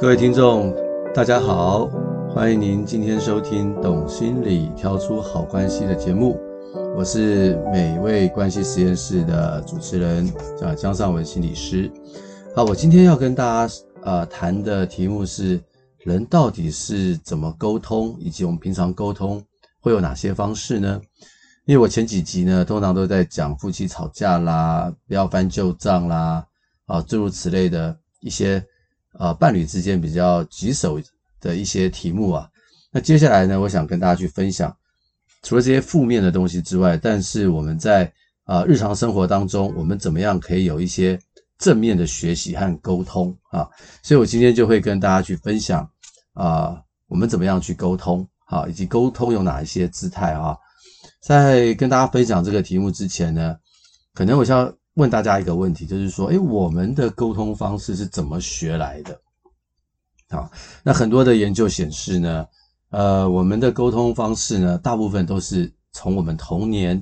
[0.00, 0.72] 各位听众，
[1.12, 1.86] 大家好，
[2.32, 6.38] 欢迎您今天收听《懂心理挑出好关系》的节目，
[6.96, 11.90] 我是美味关系实验室的主持人，叫江尚文心理师。
[12.54, 15.60] 好，我今天要跟大家呃谈的题目是：
[16.04, 19.42] 人到底是怎么沟通，以及我们平常沟通
[19.80, 21.00] 会有哪些方式呢？
[21.64, 26.46] 因为我前几集呢，通常都在讲夫妻吵架啦，不要翻旧账啦，
[26.86, 28.64] 啊，诸如此类的一些。
[29.18, 31.00] 呃，伴侣之间比较棘手
[31.40, 32.48] 的一些题目啊，
[32.92, 34.74] 那接下来呢，我想跟大家去分享，
[35.42, 38.12] 除了这些负面的东西之外，但是我们在
[38.46, 41.18] 呃日常生活当中，我们怎么样可以有一些
[41.58, 43.68] 正面的学习和沟通啊？
[44.04, 45.88] 所以我今天就会跟大家去分享
[46.34, 50.56] 啊、我们怎么样去沟通啊，以及沟通有哪一些姿态啊？
[51.20, 53.56] 在跟大家分享这个题目之前呢，
[54.14, 54.72] 可能我需要。
[54.98, 59.16] 问大家一个问题，就是说，诶，我们的沟通方式是怎么学来的？
[60.30, 60.50] 啊，
[60.82, 62.44] 那很多的研究显示呢，
[62.90, 67.00] 呃，我们的沟通方式呢，大部分都是从我们童年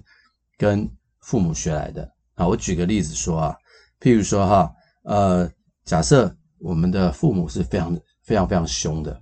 [0.58, 0.86] 跟
[1.20, 2.06] 父母学来的。
[2.34, 3.56] 啊，我举个例子说啊，
[3.98, 4.70] 譬如说哈，
[5.04, 5.50] 呃，
[5.86, 9.18] 假设我们的父母是非常非常非常凶的，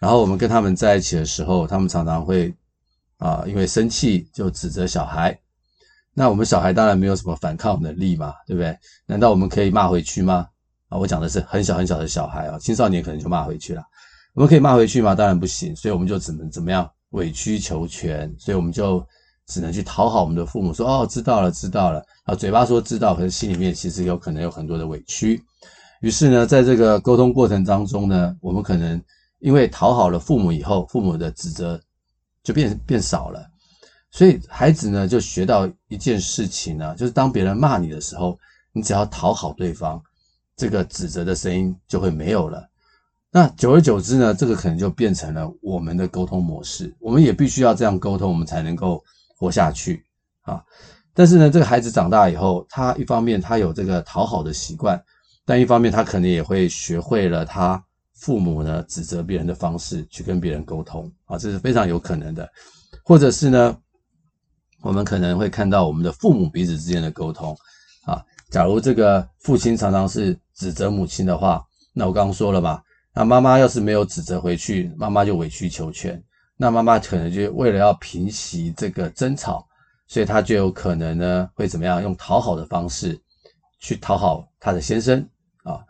[0.00, 2.54] 然后我们跟他们在一起的时候，他们常常会
[3.18, 5.38] 啊，因为生气就指责小孩。
[6.18, 8.76] 那我们小孩当然没有什么反抗能力嘛，对不对？
[9.06, 10.48] 难道我们可以骂回去吗？
[10.88, 13.84] 啊，我讲的是很小很小的小孩啊，青少年可能就骂回去了。
[14.34, 15.14] 我们可以骂回去吗？
[15.14, 16.90] 当然不行，所以我们就只能怎么样？
[17.10, 19.00] 委曲求全，所以我们就
[19.46, 22.02] 只能去讨好我们的父母，说哦，知道了，知道了。
[22.24, 25.40] 啊，嘴巴说知道，可是心里面其实有可能有很多的委屈。
[26.00, 29.00] 于是呢，在这个沟通过程当中呢，我们可能
[29.38, 31.80] 因为讨好了父母以后，父母的指责
[32.42, 33.48] 就变变少了。
[34.10, 38.38] 所以孩子呢，就学到一件事情呢，就是当别人骂你的时候，
[38.72, 40.02] 你只要讨好对方，
[40.56, 42.66] 这个指责的声音就会没有了。
[43.30, 46.96] 那久而久之呢，这个可能就变成了我们的沟通模式。
[46.98, 49.04] 我们也必须要这样沟通，我们才能够
[49.36, 50.02] 活下去
[50.40, 50.64] 啊。
[51.12, 55.00] 但是呢，这个孩子长大以后，他一方面他有这个讨好的习惯，
[55.44, 57.80] 但一方面他可能也会学会了他
[58.14, 62.48] 父母呢指责别人的方式去跟别人沟通啊，这是非常有可能的，
[63.04, 63.76] 或者是呢。
[64.82, 67.56] 我们可能会看到我们的父母彼此之间的沟通，
[68.04, 72.80] 啊，假如这个父亲常常是指责母亲的话，那我刚刚说了嘛，
[73.12, 76.22] 那妈妈要是没有指责回去，妈妈就委曲求全，
[76.56, 79.66] 那妈妈可能就为了要平息这个争吵，
[80.06, 83.20] 所以她就有可能呢会怎么样，用讨好的方式
[83.80, 85.28] 去讨好她的先生。
[85.64, 85.80] 啊，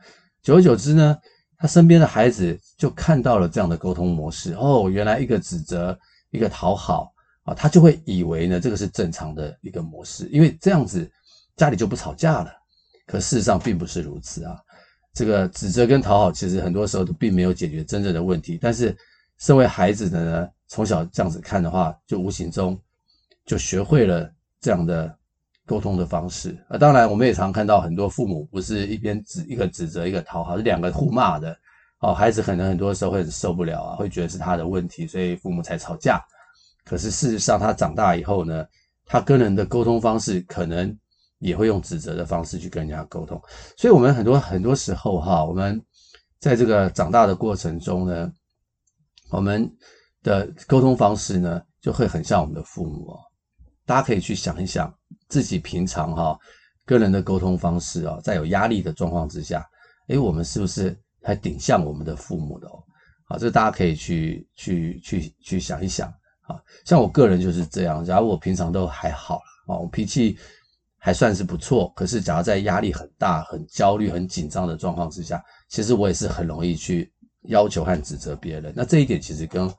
[0.43, 1.17] 久而久之呢，
[1.59, 5.97] 他身边的孩子就看到了这样的沟通模式，哦，原来一个指责，
[6.31, 7.13] 一个讨好。
[7.49, 11.11] 啊，他就会以为呢，这个是正常的一个模式，因为这样子
[11.57, 12.53] 家里就不吵架了。
[13.07, 14.57] 可事实上并不是如此啊。
[15.15, 18.59] 这个指责跟讨好，其实很多时候都并没有解决真正的问题。
[18.61, 18.97] 但是，
[19.39, 22.79] 身为孩子的呢，从小这样子看的话，就无形中
[23.47, 24.31] 就学会了
[24.61, 25.13] 这样的
[25.67, 26.57] 沟通的方式。
[26.69, 31.57] 啊，当然，我们也常看到很多父母不是一边指一个指责一个讨好，是两个互骂的。
[32.01, 36.23] 哦，孩子可能很多时候会很受不了啊，会觉得是他的问题，所以父母才吵架。
[36.89, 38.67] 可是事实上，他长大以后呢，
[39.05, 40.97] 他跟人的沟通方式可能
[41.39, 43.41] 也会用指责的方式去跟人家沟通。
[43.77, 45.81] 所以，我们很多很多时候哈，我们
[46.41, 48.33] 在这个长大的过程中呢，
[49.31, 49.71] 我们
[50.23, 53.21] 的沟通方式呢，就会很像我们的父母哦。
[53.85, 54.93] 大家可以去想一想，
[55.29, 56.39] 自己平常哈
[56.87, 59.65] 跟人的沟通方式啊，在有压力的状况之下，
[60.09, 62.83] 诶，我们是不是还挺像我们的父母的哦？
[63.27, 66.13] 好，这大家可以去去去去想一想。
[66.49, 68.05] 啊，像我个人就是这样。
[68.05, 70.37] 假如我平常都还好啊，我脾气
[70.97, 71.93] 还算是不错。
[71.95, 78.73] 可是，假如在压力很大、很焦虑、很紧张的状况之下，其实我也是很容易去要求和指责别人。
[78.75, 79.73] 那这一点其实跟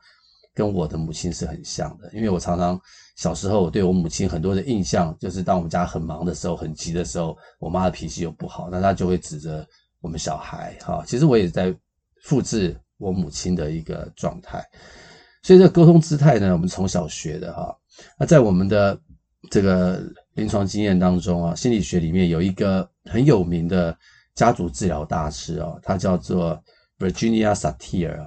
[0.53, 2.79] 跟我的母亲是很像的，因为我常常
[3.15, 9.65] 小时候我对我母亲很多的印象，就是当我们家很忙的时候、很急的时候，我妈的脾气又不好，那她就会指责
[10.01, 10.77] 我们小孩。
[10.81, 11.75] 哈，其实我也在
[12.23, 14.63] 复制我母亲的一个状态。
[15.41, 17.75] 所以这沟通姿态呢，我们从小学的哈。
[18.17, 18.99] 那在我们的
[19.49, 20.01] 这个
[20.33, 23.97] 临床经验当中啊，心理学里面有一个很有名的
[24.35, 26.61] 家族治疗大师啊，他叫做
[26.97, 28.17] Virginia Satir。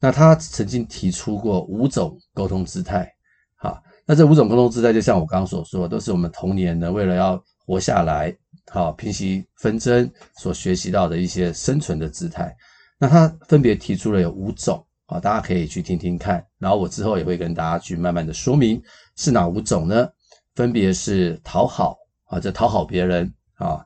[0.00, 3.10] 那他曾经提出过五种沟通姿态。
[3.56, 8.36] 好，那这五种沟通姿态，就像我刚刚所说，都是我们童年呢为了要活下来，
[8.70, 12.54] 好平息纷争所学习到的一些生存的姿态。
[12.98, 14.86] 那他分别提出了有五种。
[15.06, 18.82] 啊，大家可以去听听看，然后我之后也会跟大家去慢慢的说明
[19.16, 20.08] 是哪五种呢？
[20.54, 21.96] 分别是讨好
[22.26, 23.84] 啊，这讨好别人啊，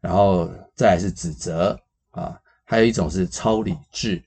[0.00, 1.78] 然后再来是指责
[2.10, 4.22] 啊，还有一种是超理智，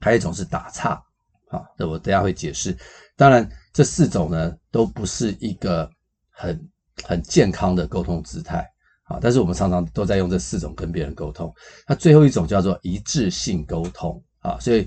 [0.00, 1.02] 还有一种是打岔。
[1.48, 2.76] 啊，这我等下会解释。
[3.16, 5.90] 当然，这四种呢都不是一个
[6.30, 6.70] 很
[7.02, 8.70] 很健康的沟通姿态。
[9.04, 11.50] 啊，但是我们常常都在用这四种跟别人沟通。
[11.86, 14.22] 那最后一种叫做一致性沟通。
[14.40, 14.86] 啊，所以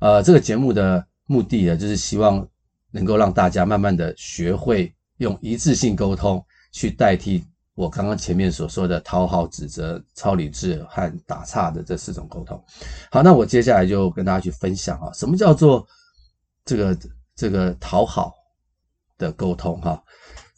[0.00, 2.46] 呃，这个节目的目的呢，就是希望
[2.90, 7.44] 能够让大家慢慢的学会用一致性沟通去代替。
[7.74, 12.62] 我刚刚前面所说的讨好、指责、超理智和打岔的这四种沟通，
[13.10, 15.86] 好，那我接下来就跟大家去分享啊，什么叫做
[16.66, 16.98] 这个
[17.34, 18.34] 这个讨好
[19.16, 20.00] 的沟通哈？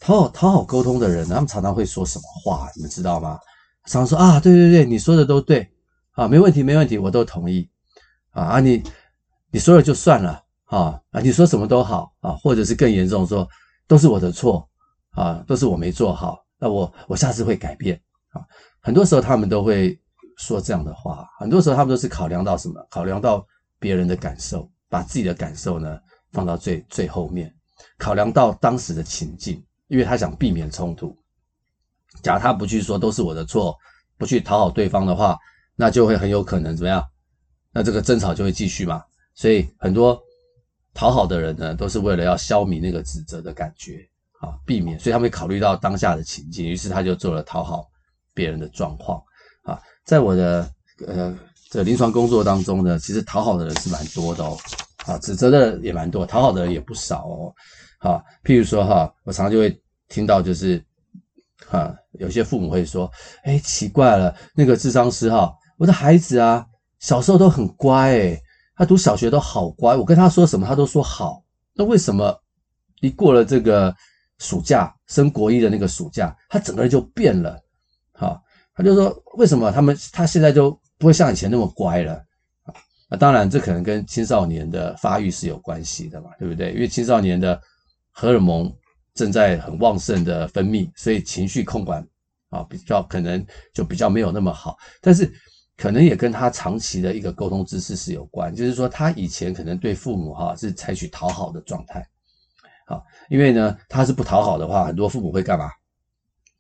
[0.01, 2.69] 讨好讨好沟通的人，他们常常会说什么话？
[2.75, 3.39] 你们知道吗？
[3.87, 5.67] 常常说啊，对对对，你说的都对
[6.15, 7.71] 啊，没问题没问题，我都同意
[8.35, 8.83] 啊啊，你
[9.51, 13.49] 你说了就算了啊啊，你说什么都好啊，或者是更严重说
[13.87, 14.69] 都是我的错
[15.13, 16.45] 啊，都是我没做好。
[16.59, 18.01] 那我我下次会改变
[18.33, 18.41] 啊！
[18.81, 19.99] 很多时候他们都会
[20.39, 22.87] 说这样的话，很多时候他们都是考量到什么？
[22.91, 23.45] 考量到
[23.79, 25.99] 别人的感受，把自己的感受呢
[26.33, 27.53] 放到最最后面，
[27.99, 31.17] 考量到当时的情境，因为他想避免冲突。
[32.23, 33.77] 假如他不去说都是我的错，
[34.17, 35.37] 不去讨好对方的话，
[35.77, 37.05] 那就会很有可能怎么样？
[37.75, 39.03] 那这个争吵就会继续嘛。
[39.35, 40.19] 所以很多
[40.95, 44.09] 讨好的人呢，都是为了要消弭那个指责的感觉。
[44.41, 47.89] 啊，避免，所以他们考虑到当下的情境，于是他就做了讨好
[48.35, 49.19] 别人的状况。
[49.63, 50.71] 啊，在我的
[51.07, 51.35] 呃
[51.71, 54.59] 这临床工作当中呢，其实讨好的人是蛮多的哦，
[55.07, 57.55] 啊，指责的也蛮多，讨好的人也不少哦。
[58.01, 60.85] 啊，譬如说哈，我常常就会听到就是，
[61.71, 63.11] 啊，有些父母会说，
[63.45, 66.67] 哎，奇怪了，那个咨商师哈，我的孩子啊，
[67.05, 68.43] 小时候都很乖，诶，
[68.75, 71.43] 他读小学都好乖，我跟他说什么他都说好，
[71.75, 72.35] 那为什么
[73.01, 73.95] 一过了这个？
[74.41, 77.57] 暑假升国一的那个暑假，他整个人就变了，
[78.13, 78.43] 好，
[78.75, 82.15] 他就说为什么他们他现在就不会像以前那么乖了
[82.65, 82.75] 啊？
[83.09, 86.73] 那当然，这可能跟青少年的发育是有关系的嘛，对不对？
[86.73, 87.59] 因为青少年的
[88.11, 88.71] 荷尔蒙
[89.15, 92.05] 正在很旺盛的分泌，所以情绪控管
[92.51, 93.43] 啊比较可能
[93.73, 95.33] 就比较没有那么好，但是
[95.77, 102.07] 可能也跟他长期的一个沟通姿势是有关，就是说他以前可能对父母哈是采取讨好的状态。
[102.87, 105.71] 好，因为呢，他是不讨好的话，很多父母会干嘛？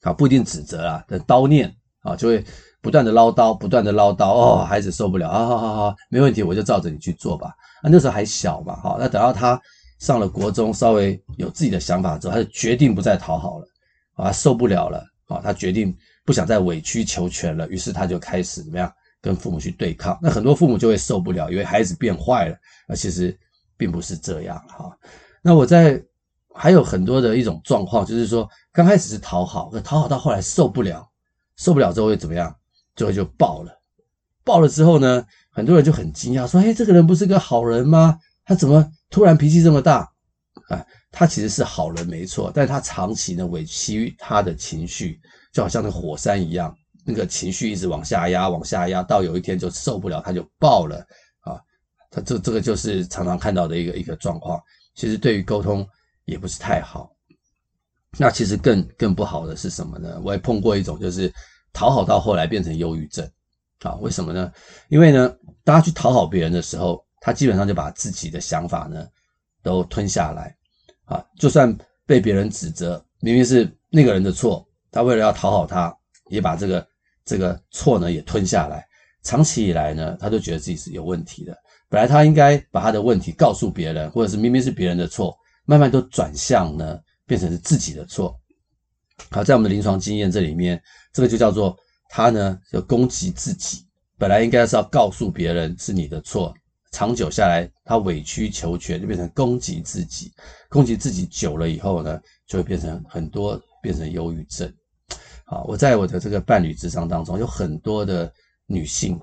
[0.02, 2.44] 啊，不一定指责啊，的叨念啊，就会
[2.80, 7.54] 不断的唠叨，不断的唠叨，哦，孩子受不了啊，好好好，没问题，我就照着你去做吧。
[7.82, 9.60] 啊，那时候还小嘛，好，那等到他
[9.98, 13.66] 上了国中，稍微有自己的想法之后，他就决定不再讨好了，
[14.14, 18.92] 啊，受不了了，啊，他决定不想再委曲求全了，于是他就开始怎么样，
[19.24, 20.16] 跟父母去对抗。
[20.22, 22.56] 那很多父母就会受不了，以为孩子变坏了，
[22.86, 23.36] 而其实
[23.76, 24.96] 并不是这样哈。
[25.42, 26.00] 那我在。
[26.56, 31.04] 还有很多的一种状况，就是说刚开始是讨好，可讨好到后来受不了，
[31.56, 32.54] 受不了之后会怎么样？
[32.94, 33.76] 最后就爆了。
[34.44, 38.16] 爆了之后呢，很多人就很惊讶，说：“哎，这个人不是个好人吗？
[38.44, 40.08] 他怎么突然脾气这么大？”
[40.70, 45.20] 啊，他其实是好人没错，但是他长期呢委屈他的情绪，
[45.52, 46.72] 就好像那火山一样，
[47.04, 50.96] 那个情绪一直往下压，往下压，到有一天就受不了，他就爆了
[51.40, 51.60] 啊！
[52.10, 54.60] 他这这个就是常常看到的一个一个状况。
[54.94, 55.86] 其实对于沟通。
[56.26, 57.14] 也不是太好，
[58.18, 60.18] 那其实更更不好的是什么呢？
[60.24, 61.30] 我也碰过一种，就是
[61.70, 63.30] 讨好到后来变成忧郁症
[63.82, 63.92] 啊？
[63.96, 64.50] 为什么呢？
[64.88, 69.06] 因为呢，当他去讨好别人的时候，他基本上就把自己的想法呢
[69.62, 70.56] 都吞下来
[71.04, 75.94] 啊，就算被别人指责，明明是那个人的错，他为了要讨好他，
[76.30, 76.88] 也把这个
[77.24, 78.86] 这个错呢也吞下来。
[79.22, 81.56] 长期以来呢，他都觉得自己是有问题的。
[81.88, 85.34] 本来他应该把他的问题告诉别人，或者是明明是别人的错。
[85.66, 88.38] 慢慢都转向呢，变成是自己的错。
[89.30, 90.78] 好，在我们的临床经验这里面，
[91.10, 91.74] 这个就叫做
[92.10, 93.86] 他呢就攻击自己。
[94.18, 96.54] 本来应该是要告诉别人是你的错，
[96.92, 100.30] 长久下来他委曲求全，就变成攻击自己。
[100.68, 104.70] 攻击自己久了以后呢，就会变成很多变成忧郁症。
[105.44, 108.32] 好，我在我的这个伴侣智商当中，有很多的
[108.66, 109.20] 女性，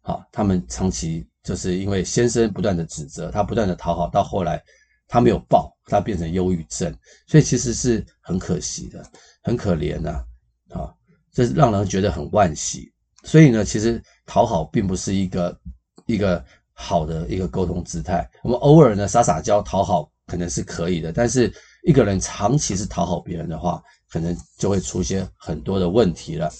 [0.00, 4.62] 好，她们长期就是因为先生不断的指责，她不断的讨好，到后来。
[5.10, 6.94] 他没有爆，他变成忧郁症，
[7.26, 9.02] 所以其实是很可惜的，
[9.42, 10.22] 很可怜呐，
[10.68, 10.92] 啊，
[11.32, 12.92] 这让人觉得很惋惜。
[13.24, 15.60] 所以呢，其实讨好并不是一个
[16.04, 18.28] 一个好的一个沟通姿态。
[18.42, 21.50] 我们偶尔呢撒撒娇讨好可能是可以的，但是
[21.84, 26.50] 一个人长期是讨好别人的话，可能就会出现很多的问题了。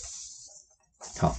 [1.18, 1.36] 好，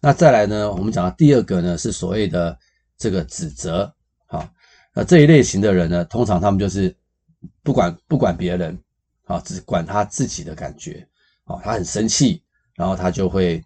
[0.00, 2.58] 那再来呢，我们讲到第二个呢是所谓的
[2.98, 3.92] 这个指责，
[4.26, 4.48] 好。
[4.94, 6.94] 那这一类型的人呢，通常他们就是
[7.62, 8.78] 不管不管别人
[9.24, 11.08] 啊，只管他自己的感觉
[11.44, 11.58] 啊。
[11.64, 13.64] 他很生气，然后他就会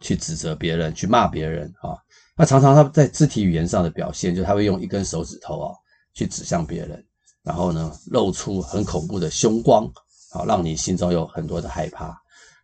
[0.00, 1.94] 去指责别人，去骂别人啊。
[2.36, 5.74] 那常常他在肢体语言上的表现，就他会用一根手指头啊
[6.12, 7.06] 去指向别人，
[7.44, 9.88] 然后呢露出很恐怖的凶光
[10.34, 12.14] 啊，让你心中有很多的害怕。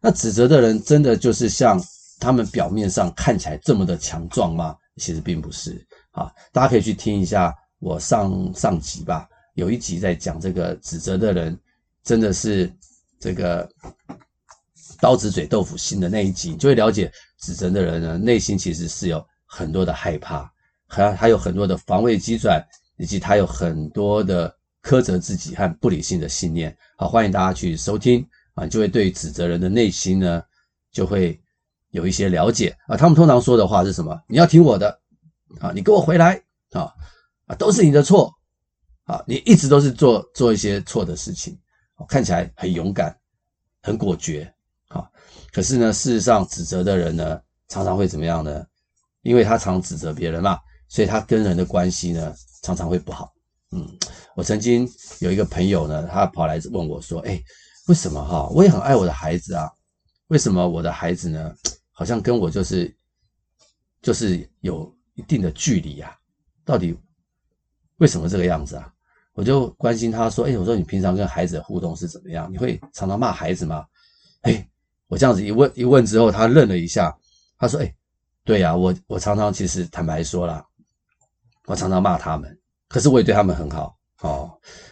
[0.02, 1.82] 那指责的人真的就是像
[2.18, 4.76] 他们表面上看起来这么的强壮吗？
[4.96, 6.30] 其实并不是啊。
[6.52, 11.58] 大家可以去听一下我上上集吧，有一集在讲这个指责的人
[12.04, 12.70] 真的是
[13.18, 13.66] 这个。
[15.02, 20.52] 刀子嘴豆腐心的那一集，你就会了解指责的人呢，内心其实是有很多的害怕，
[20.86, 22.62] 还还有很多的防卫机转，
[22.98, 26.76] 以及他有很多的苛责自己和不理性的信念。
[26.96, 30.42] 好，欢迎大家去收听啊，就会对指责人的内心呢，
[30.92, 31.40] 就会
[31.90, 32.96] 有一些了解啊。
[32.96, 34.18] 他们通常说的话是什么？
[34.26, 35.00] 你要听我的
[35.60, 36.92] 啊，你给我回来啊
[37.46, 38.32] 啊，都是你的错
[39.04, 41.58] 啊，你一直都是做做一些错的事情，
[42.08, 43.16] 看起来很勇敢，
[43.82, 44.52] 很果决
[44.88, 45.08] 啊。
[45.52, 48.64] 可是呢，事实上指责的人呢，常常会怎么样呢？
[49.22, 50.58] 因为他常指责别人嘛，
[50.88, 53.30] 所以他跟人的关系呢，常常会不好。
[53.72, 53.86] 嗯，
[54.40, 57.38] 我曾经有一个朋友呢，他跑来问我说：“哎，
[57.88, 58.48] 为什么哈？
[58.48, 59.70] 我也很爱我的孩子啊，
[60.28, 61.54] 为什么我的孩子呢，
[61.92, 62.90] 好像跟我就是
[64.00, 66.16] 就是有一定的距离啊？
[66.64, 66.98] 到底
[67.98, 68.90] 为什么这个样子啊？”
[69.36, 72.50] 我就关心他说：“哎，我说你平常跟孩子的互动是怎么样？
[72.50, 73.84] 你会常常骂孩子吗？”
[74.40, 74.66] 哎。
[75.06, 77.14] 我这样子一问一问之后，他愣了一下，
[77.58, 77.94] 他说：“哎，
[78.42, 80.64] 对呀，我我常常其实坦白说啦，
[81.66, 83.98] 我常常骂他们，可是我也对他们很好。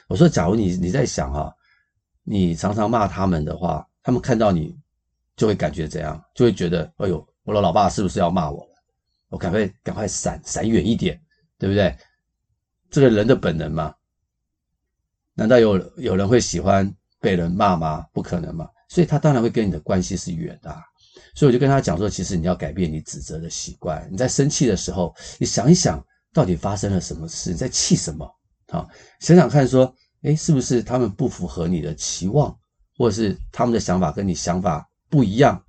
[0.08, 1.54] 我说，假如你你在想哈，
[2.24, 4.76] 你常常骂他们的话，他们看到你
[5.36, 6.20] 就会感觉怎样？
[6.34, 8.70] 就会觉得，哎呦，我的老爸是不是要骂我了？
[9.28, 11.20] 我赶快赶快闪闪远一点，
[11.58, 11.94] 对不对？
[12.90, 13.94] 这个人的本能嘛，
[15.34, 18.06] 难道有有人会喜欢被人骂吗？
[18.12, 20.74] 不可能嘛。”所以他当然会跟你的关系是远的，
[21.34, 24.08] 所以我就跟他讲说，其实你要改变你指责的习惯。
[24.10, 27.50] 你在生气的时候，你想一想，到底发生了什么事？
[27.50, 28.26] 你在气什么？
[28.68, 28.86] 啊，
[29.20, 32.56] 想想看，说，诶，是不是他们不符合你的期望，
[32.96, 35.60] 或者是他们的想法跟你想法不一样？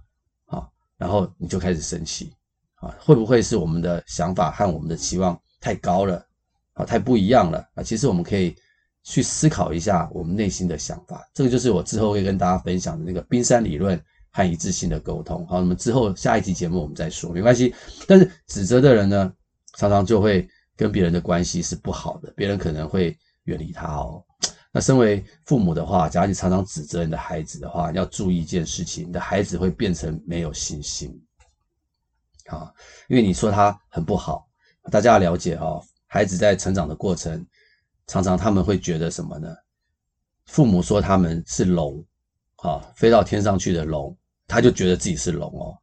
[0.45, 2.33] 啊，然后你就开始生气
[2.75, 6.25] 啊，会不会是我们的想法和我们的期望太高了？
[6.73, 7.83] 啊，太不一样了啊？
[7.83, 8.55] 其实我们可以。
[9.01, 15.47] 去思考一下我们内心的想法，这个就是我之后会跟大家分享的那个冰山理论和一致性的沟通。
[15.47, 17.73] 好，那么之后下一集节目我们再说，没关系。
[18.05, 19.33] 但是指责的人呢，
[19.77, 20.47] 常常就会
[20.79, 24.23] 跟别人的关系是不好的，别人可能会远离他哦。
[24.71, 31.11] 那身为父母的话，假如你常常指责你的孩子的话，要注意一件事情，你的孩子会变成没有信心
[32.45, 32.73] 啊，
[33.09, 34.47] 因为你说他很不好，
[34.89, 37.45] 大家要了解哦，孩子在成长的过程。
[38.07, 39.53] 常常他们会觉得什么呢？
[40.45, 42.01] 父母说他们是龙，
[42.63, 44.17] 啊，飞到天上去的龙，
[44.47, 45.77] 他就觉得自己是龙哦，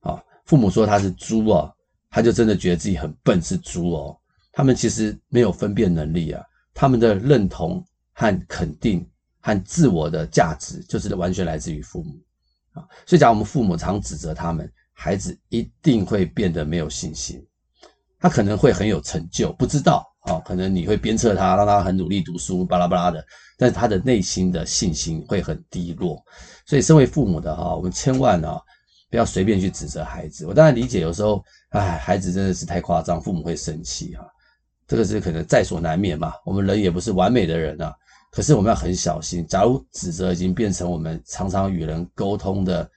[0.00, 1.72] 啊，父母说他是猪啊，
[2.10, 4.20] 他就真的觉得自己很笨，是猪哦。
[4.54, 6.42] 他们其实没有分辨能力啊，
[6.72, 9.06] 他们的认同和肯定
[9.40, 12.18] 和自我的价值，就是完全来自于父母
[12.72, 12.86] 啊。
[13.04, 17.44] 所以假如，我们父母常指责他们，孩子一定会变得没有信心，
[18.20, 20.04] 他可能会很有成就，不知道。
[20.26, 23.22] 哦，可能你会鞭策他，让他很努力读书，巴拉巴拉的，
[23.58, 26.18] 但是他的内心的信心会很低落。
[26.64, 28.58] 所以，身为父母的哈，我们千万啊，
[29.10, 30.46] 不要随便去指责孩子。
[30.46, 34.26] 我当然理解，有时候，哎，孩子真的是太夸张，父母会生气哈，
[34.86, 36.32] 这个是可能在所难免嘛。
[36.44, 37.94] 我们人也不是完美的人啊，
[38.30, 39.46] 可是我们要很小心。
[39.46, 42.88] 假如指责已经变成我们常常与人沟通的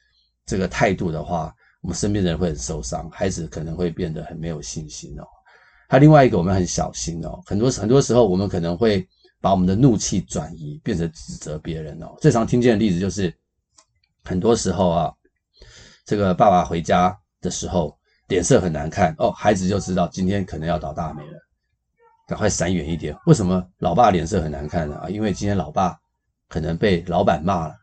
[0.46, 5.24] 这个态度的话，我们身边的人会很受伤，孩子可能会变得很没有信心哦。
[5.88, 7.42] 还有另外一个，我们很小心哦。
[7.46, 9.08] 很多很多时候，我们可能会
[9.40, 12.14] 把我们的怒气转移，变成指责别人哦。
[12.20, 13.34] 最常听见的例子就是，
[14.26, 15.14] 很多时候啊，
[16.06, 21.40] 这个爸爸回家的时候脸色很难看哦，孩子就知道今天可能要倒大霉了，
[22.28, 23.16] 赶快闪远一点。
[23.26, 24.98] 为什么老爸脸色很难看呢？
[24.98, 25.98] 啊，因为今天老爸
[26.50, 27.76] 可能被老板骂了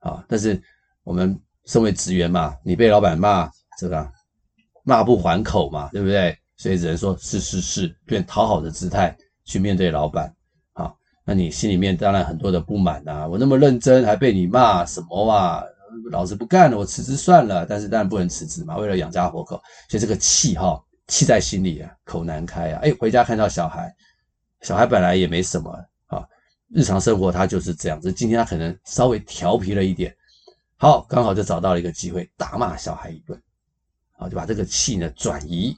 [0.00, 0.24] 啊。
[0.28, 0.60] 但是
[1.04, 4.06] 我们身为职员嘛，你被老板骂，这个
[4.82, 6.36] 骂不还口嘛，对不对？
[6.56, 10.34] 所以只能说是是是，变讨好的姿态去面对老板，
[10.72, 10.92] 啊，
[11.24, 13.28] 那你心里面当然很多的不满呐。
[13.28, 15.62] 我那么认真，还被你骂什么啊？
[16.10, 17.64] 老子不干了，我辞职算了。
[17.64, 22.80] 但是当然不能辞职嘛，为了养家活口，所以这个气哈气在心里啊，口难开啊。
[22.82, 23.94] 哎，回家看到小孩，
[24.62, 25.70] 小孩本来也没什么
[26.06, 26.26] 啊，
[26.68, 28.12] 日常生活他就是这样子。
[28.12, 30.14] 今天他可能稍微调皮了一点，
[30.76, 33.40] 好，刚好就找到了一个机会大骂小孩一顿，
[34.16, 35.76] 啊，就把这个气呢转移。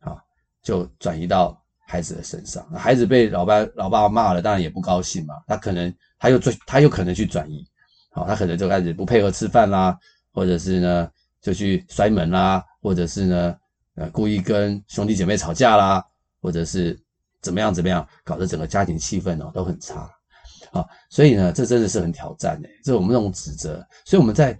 [0.00, 0.22] 啊
[0.62, 5.34] 就转移到孩子的身上，孩子被老爸老爸骂了，当然也不高兴嘛。
[5.48, 7.66] 他可能他又转，他有可能去转移，
[8.12, 9.98] 好，他可能就开始不配合吃饭啦，
[10.32, 13.56] 或者是呢就去摔门啦，或者是呢，
[13.94, 16.04] 呃，故意跟兄弟姐妹吵架啦，
[16.40, 16.98] 或者是
[17.40, 20.10] 怎么样怎么样，搞得整个家庭气氛哦都很差。
[20.72, 23.86] 啊，所以呢，这真的是很挑战的，这是我们这种指责。
[24.06, 24.58] 所以我们在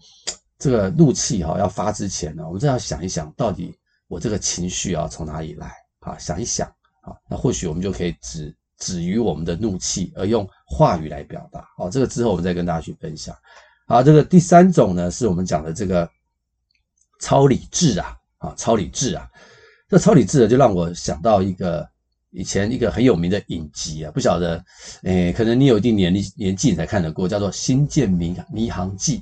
[0.59, 3.75] 这个怒气哈要发之前呢，我们真要想一想，到底
[4.09, 5.73] 我这个情绪啊从哪里来？
[6.01, 6.69] 啊，想一想
[7.01, 11.67] 啊，那或许我们就可以止止于我们的怒气，而用话语来表达。
[11.79, 13.35] 好，这个之后我们再跟大家去分享。
[13.87, 16.07] 好，这个第三种呢，是我们讲的这个
[17.21, 19.27] 超理智啊，啊，超理智啊，
[19.89, 21.91] 这超理智呢，就让我想到一个。
[22.35, 24.65] 以前一个很有名的影集啊，不晓得，
[25.03, 29.19] 诶，可能你有一定年龄年纪才看得过，叫做《星舰迷迷航记》，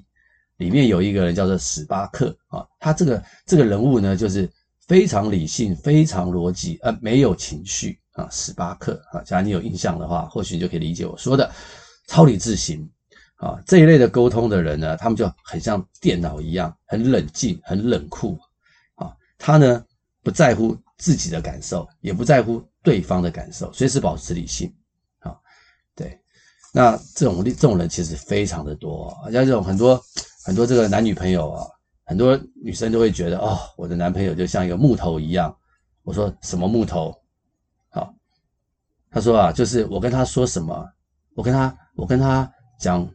[0.59, 4.49] 里面有一个人叫做史巴克啊，他这个这个人物呢，就是
[4.87, 8.29] 非常理性、非常逻辑，呃，没有情绪啊。
[8.31, 11.51] 史巴克啊，假如你有印象的话，或许你就可以理解我说的
[12.07, 12.89] 超理智型
[13.39, 18.39] 啊这一类的沟通的人呢，他们就很像电脑一样，很冷静、很冷酷，
[19.41, 19.85] 他呢
[20.23, 22.65] 不在乎自己的感受，也不在乎。
[22.83, 24.75] 对方的感受，随时保持理性，
[25.19, 25.37] 啊，
[25.95, 26.19] 对，
[26.73, 30.03] 那这种这种人其实非常的多，像这种很多
[30.47, 31.67] 很多这个男女朋友啊，
[32.07, 35.55] 很多女生都会觉得哦，我的男朋友就像一个木头一样。
[36.05, 37.15] 我说什么木头？
[37.91, 38.15] 好，
[39.11, 40.91] 他说啊，就是我跟他说什么，
[41.35, 43.07] 我跟他我跟他讲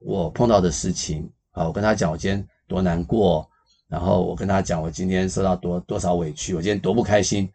[0.00, 3.50] 我碰到的事情啊，我跟他讲我今天多难过，
[3.88, 7.50] 然后我跟他讲我今天受到多多少委屈，我今天多不开心。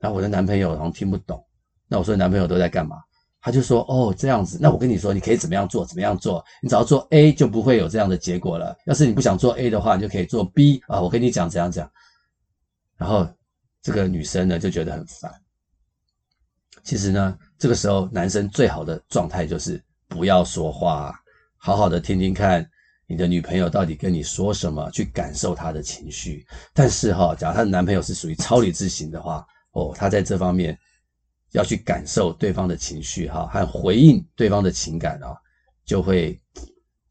[0.00, 1.42] 然后我的男朋友好像听不懂，
[1.88, 2.96] 那我说男朋友都在干嘛？
[3.40, 8.74] 他就说哦这样子，那我跟你说，你可以怎么样做，怎么样做，你只要做 A 就不会有这样的结果了。
[8.86, 11.00] 要是你不想做 A 的话，你就可以做 B 啊。
[11.00, 11.90] 我跟你讲怎样讲。
[12.96, 13.28] 然后
[13.82, 15.30] 这个女生呢就觉得很烦。
[16.82, 21.14] 其实呢，这个时候男生最好的状态就是不要说话，
[21.58, 22.66] 好好的听听看
[23.06, 26.44] 你的女朋友到底跟你说什么，去感受她的情绪。
[26.72, 29.46] 但是哈，假如她的男朋友是属于超理智型的话。
[29.76, 30.78] 哦，他在这方面
[31.50, 35.34] 要去感受对方的情绪哈，和回应对方的情感啊，
[35.84, 36.40] 就会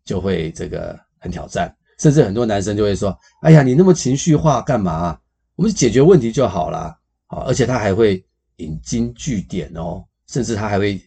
[0.06, 5.20] 就会这个很挑战，甚至很多男生就会说：“哎呀，你那么情绪化干嘛？
[5.58, 8.26] 我们解决问题就好了。”啊，而且他还会
[8.56, 11.02] 引经据典哦，甚至他还会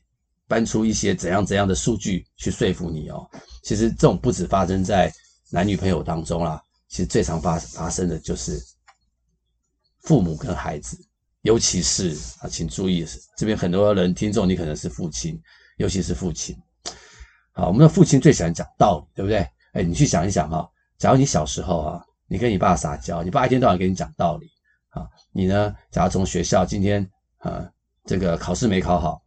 [0.49, 3.29] 搬出一些怎样怎样的数据去说服你哦。
[3.63, 5.13] 其实这种不止发生在
[5.51, 8.61] 男女朋友当中啦，其实最常发发生的就是
[10.03, 10.99] 父母跟孩子。
[11.43, 13.07] 尤其是啊，请注意，
[13.37, 15.41] 这边很多人听众，你可能是父亲，
[15.77, 16.57] 尤其是父亲。
[17.53, 19.49] 好，我们的父亲最喜欢讲道理，对不对？
[19.73, 24.49] 哎，你去想一想哈，假如你小时候啊，你跟你爸撒娇，你爸一天到晚给你讲道理
[24.89, 27.71] 啊，你呢，假如从学校今天啊，
[28.05, 29.23] 这个考试没考好，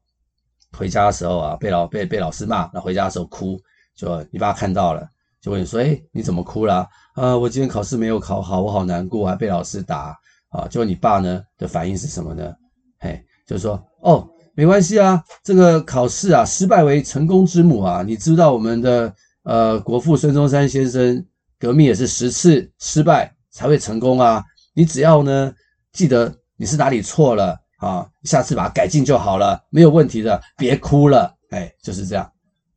[0.77, 3.59] 回家的时候啊，被老被被老师骂，那回家的时候哭，
[3.95, 5.07] 就你爸看到了，
[5.41, 6.87] 就问你说，哎，你怎么哭了？
[7.15, 10.17] 啊，我今天考试没有考好，我好难过，还被老师打。
[10.49, 12.51] 啊，就你爸呢的反应是什么呢？
[12.97, 18.01] 嘿，就是说，哦，没关系啊，这个考试啊，失败为成功之母啊。
[18.01, 21.23] 你知道我们的呃国父孙中山先生
[21.59, 24.43] 革命也是十次失败才会成功啊。
[24.73, 25.53] 你只要呢
[25.91, 31.35] 记得你是哪里错了啊，下次把它改进就好了，没有问题的，别哭了。
[31.49, 32.31] 哎，就是这样。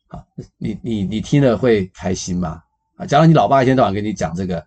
[0.09, 0.27] 好，
[0.59, 2.63] 你你你听了会开心吗？
[2.97, 4.65] 啊，假如你老爸一天到晚跟你讲这个。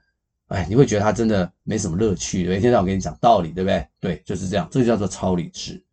[0.50, 2.58] 哎，你会觉得他真的没什么乐趣，对不对？
[2.60, 3.88] 一天到晚跟你讲道理，对不对？
[4.00, 5.84] 对，就是这样，这就叫做超理智，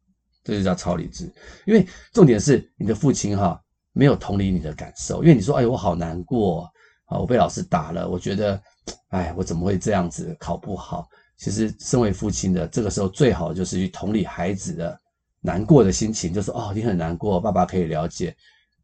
[0.44, 1.24] 这就叫超理智。
[1.64, 3.58] 因为重点是你的父亲哈
[3.94, 6.70] 没有同理你的感受，因为你说，哎，我好难过
[7.06, 8.60] 啊，我被老师打了，我觉得，
[9.08, 11.08] 哎，我怎么会这样子考不好？
[11.42, 14.96] 其实身为父亲的这个时候，最好就是去同理孩子的
[15.40, 18.32] 难过的心情，就是哦，你很难过，爸爸可以了解。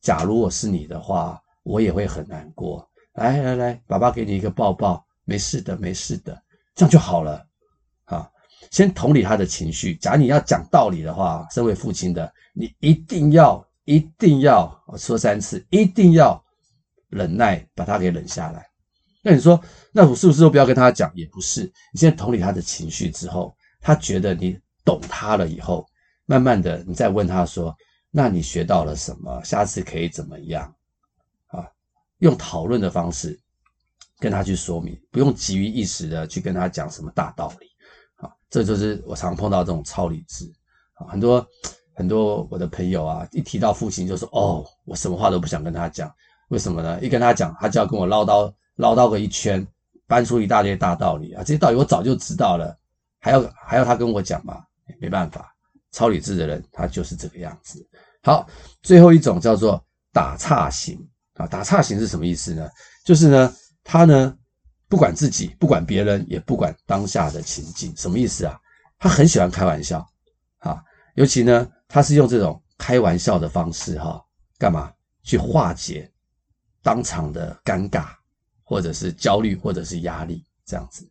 [0.01, 2.85] 假如我是你的话，我也会很难过。
[3.15, 5.07] 来来来，爸爸给你一个抱抱。
[5.25, 6.37] 没事的，没事的，
[6.75, 7.47] 这样就好了。
[8.07, 8.29] 啊，
[8.73, 9.95] 先同理他的情绪。
[9.95, 16.43] 假如你要讲道理的话，身为父亲的，你一定要，一定要，我说三次，一定要
[17.09, 18.68] 忍耐，把他给忍下来。
[19.29, 19.63] 那你说，
[19.93, 21.13] 那我是不是都不要跟他讲？
[21.15, 25.87] 也不是，你先同理他的情绪之后，他觉得你懂他了以后，
[26.25, 27.77] 慢慢的，你再问他说，
[28.11, 29.43] 那你学到了什么？
[29.45, 30.75] 下次可以怎么样？
[31.49, 31.69] 啊，
[32.21, 33.39] 用讨论的方式。
[34.21, 37.69] 跟他去说明，不用急于一时的去跟他讲什么大道理，
[38.17, 40.45] 啊，这就是我常碰到这种超理智，
[40.95, 41.47] 啊，很多
[41.95, 46.13] 很多我的朋友啊，一提到父亲就说，哦，我什么话都不想跟他讲，
[46.49, 47.01] 为什么呢？
[47.01, 49.65] 一跟他讲，他就要跟我唠叨唠叨个一圈，
[50.09, 52.77] 搬出一大堆大道理啊，这些道理我早就知道了，
[53.21, 54.65] 还要还要他跟我讲嘛，
[54.99, 55.55] 没办法，
[55.93, 57.87] 超理智的人他就是这个样子。
[58.23, 58.45] 好，
[58.83, 59.81] 最后一种叫做
[60.13, 60.99] 打岔型
[61.35, 62.69] 啊，打岔型是什么意思呢？
[63.05, 63.55] 就是呢。
[63.91, 64.37] 他呢，
[64.87, 68.61] 不管自己，不管别人，也不管当下的情境，什么意思啊？
[68.99, 70.07] 他很喜欢开玩笑，
[70.59, 74.23] 啊，尤其呢，他是用这种开玩笑的方式，哈，
[74.59, 76.13] 干嘛去化解
[76.83, 78.09] 当场的尴尬，
[78.69, 81.09] 或者是焦虑，或者是压力，这样子，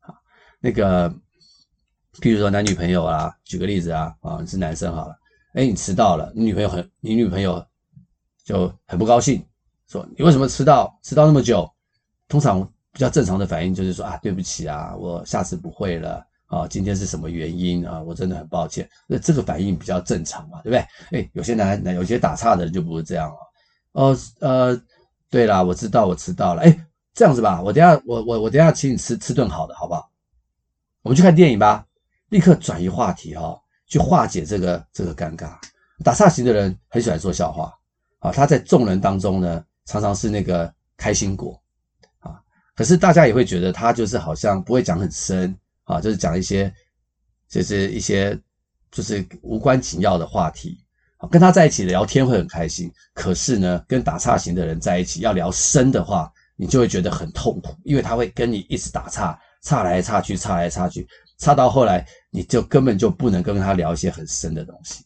[0.00, 0.14] 啊，
[0.60, 1.08] 那个，
[2.20, 5.18] 譬如说男女朋友啊，举个例子啊，啊，你是男生好了，
[5.54, 7.66] 哎，你迟到了，你女朋友很，你女朋友
[8.44, 9.42] 就很不高兴，
[9.88, 11.66] 说你为什么迟到，迟到那么久？
[12.28, 12.70] 通常。
[12.90, 18.02] 比较正常的反应就是说啊，对不起啊，我下次不会了啊，今天是什么原因啊？
[18.02, 18.88] 我真的很抱歉。
[19.06, 21.20] 那这个反应比较正常嘛，对不对？
[21.20, 23.36] 哎，有些男男，有些打岔的人就不是这样哦。
[23.92, 24.82] 哦，呃，
[25.30, 26.62] 对啦，我知道我迟到了。
[26.62, 26.86] 哎，
[27.18, 30.08] 这样子吧，我等下我我我等下请你吃吃顿好的，好不好？
[31.02, 31.84] 我们去看电影吧，
[32.28, 35.50] 立刻转移话题哈、哦，去化解这个这个尴尬。
[36.04, 37.74] 打岔型的人很喜欢说笑话
[38.20, 41.60] 啊，他在众人当中呢，常常是那个开心果
[42.20, 42.40] 啊。
[42.76, 45.52] 可是大家也会觉得他就是好像不会讲很深
[45.82, 46.72] 啊，就是讲一些，
[47.48, 48.38] 就是一些
[48.92, 50.78] 就是无关紧要的话题，
[51.32, 52.88] 跟他在一起聊天会很开心。
[53.12, 65.04] 可是呢，跟打岔型的人在一起要聊深的话，你就会觉得很痛苦，因为他会跟你一直打岔，岔来岔去，岔来岔去，岔到后来你就根本就不能跟他聊一些很深的东西，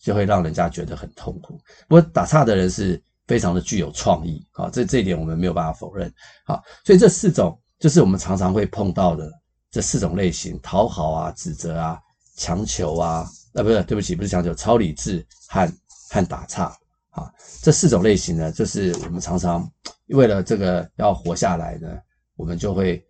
[0.00, 1.60] 就会让人家觉得很痛苦。
[1.86, 3.00] 不过打岔的人是。
[3.26, 6.12] 非常的具有创意，啊，这这一点我们没有办法否认，
[6.44, 9.32] 好，所以这四种就是我们常常会碰到的
[9.70, 11.98] 这四种类型：讨好啊、指责啊、
[12.36, 15.66] 强求啊，啊，不是，对不起，不是强求，超理智和
[16.10, 16.64] 和打岔，
[17.12, 19.66] 啊，这四种类型呢，就是我们常常
[20.08, 21.88] 为了这个要活下来呢，
[22.36, 23.04] 我们就会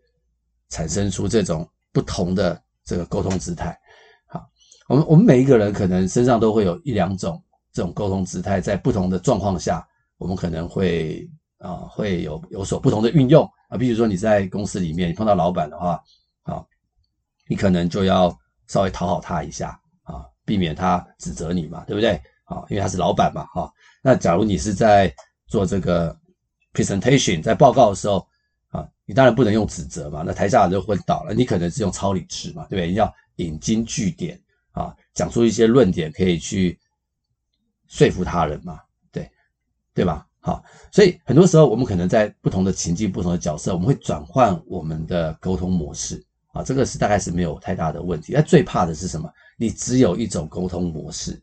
[0.69, 3.79] 产生出这种不同的这个沟通姿态，
[4.27, 4.45] 好，
[4.89, 9.87] 我们我们每一个人可能身上都会有一两种这种沟通姿态，在不同的状况下。
[10.17, 11.29] 我们可能会
[11.59, 16.01] 啊会有有所不同的运用啊，比如说你在公司里面，你碰到老板的话
[16.45, 16.65] 啊，
[17.49, 18.35] 你可能就要
[18.69, 22.13] 稍微讨好他一下啊，避免他指责你嘛，对不对？
[22.45, 23.71] 啊，因为他是老板嘛，哈。
[24.03, 25.13] 那假如你是在
[25.49, 26.17] 做这个
[26.75, 28.27] presentation，在报告的时候
[28.69, 31.33] 啊，你当然不能用指责嘛，那台下就昏倒了。
[31.33, 32.89] 你可能是用超理智嘛，对不对？
[32.89, 34.39] 你要引经据典
[34.73, 36.79] 啊，讲出一些论点可以去
[37.89, 38.81] 说服他人嘛。
[39.13, 39.31] 对
[39.95, 40.27] 对吧？
[40.41, 48.33] 好，所以很多时候我们可能在不同的情境、不同的角色，我们会转换我们的沟通模式啊，这个是大概是没有太大的问题。
[48.35, 49.33] 那最怕的是什么？
[49.57, 51.41] 你只有一种沟通模式，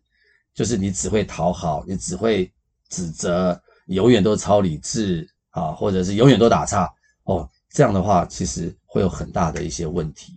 [0.54, 2.52] 就是你只会讨好，你只会
[2.90, 3.60] 指责，
[3.92, 6.92] 永远都超理智啊，或者是永远都打岔
[7.24, 7.48] 哦。
[7.70, 10.34] 这样的话，其实会有很大的一些问题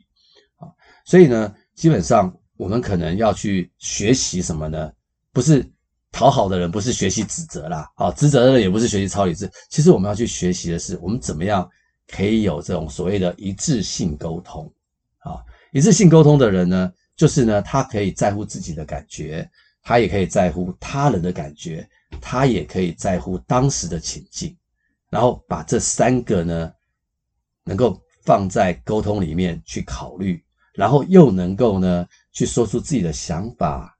[0.58, 0.68] 啊。
[1.04, 4.92] 所以呢，基本上我们可能要去学习什么呢？
[5.32, 5.64] 不是。
[6.16, 9.50] 讨好的人不是学习指责啦，啊，指责的人也不是学习超理智。
[9.68, 11.68] 其实我们要去学习的是，我们怎么样
[12.06, 14.72] 可以有这种所谓的一致性沟通
[15.18, 15.42] 啊？
[15.72, 19.50] 一致性沟通的人呢，就是呢，他可以在乎自己的感觉，
[19.82, 21.84] 他也可以在乎他人的感觉，
[22.20, 24.56] 他也可以在乎当时的情境，
[25.10, 26.72] 然后把这三个呢，
[27.64, 30.42] 能够放在沟通里面去考虑，
[30.74, 33.90] 然后又能够呢，去说出自己的想法。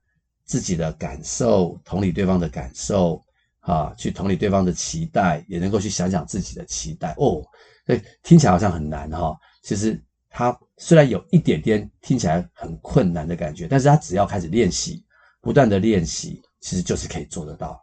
[0.46, 3.24] 自己的感受，同理对方的感受，
[3.60, 7.42] 啊，去同理对方的期待，也能够去想想自己的期待哦。
[7.86, 9.98] 所以听起来好像很难哈，其实
[10.28, 15.02] 他虽然有一点点听起来很困难的感觉，但是他只要开始练习，
[15.40, 17.82] 不断的练习，其实就是可以做得到。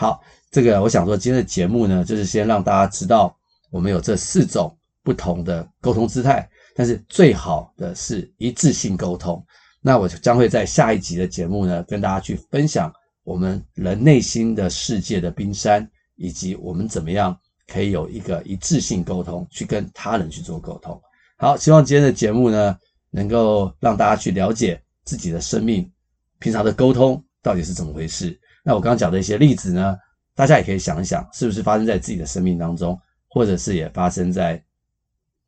[0.00, 3.36] 好，这个我想说今天的节目呢，就是先让大家知道
[3.68, 9.44] 我们有这四种不同的沟通姿态，但是最好的是一致性沟通。
[9.80, 12.92] 那我将会在下一集的节目呢，跟大家去分享
[13.24, 15.84] 我们人内心的世界的冰山，
[16.14, 20.96] 以及我们怎么样可以有一个一致性沟通，去跟他人去做沟通。
[21.38, 22.78] 好，希望今天的节目呢，
[23.10, 25.90] 能够让大家去了解自己的生命，
[26.38, 28.38] 平常的沟通到底是怎么回事。
[28.68, 29.96] 那我刚刚讲的一些例子呢，
[30.34, 34.62] 大家也可以想一想，是不是发生在自己的生命当中，或者是也发生在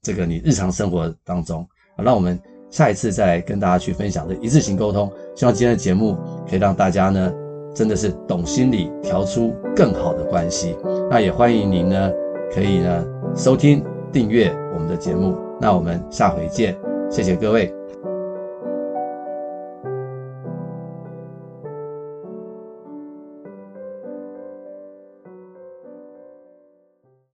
[0.00, 1.68] 这个你日常生活当中。
[1.96, 2.40] 好，那我们。
[2.70, 6.16] 下一次再来跟大家去分享这一次性沟通，希望今天的节目
[6.48, 7.35] 可以让大家呢，
[7.74, 10.76] 真的是懂心理，调出更好的关系。
[11.11, 12.12] 那也欢迎您呢，
[12.54, 13.04] 可以呢
[13.35, 15.37] 收听订阅我们的节目。
[15.61, 16.78] 那我们下回见，
[17.11, 17.79] 谢谢各位。